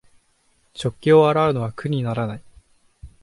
[0.73, 2.43] 食器を洗うのは苦にならない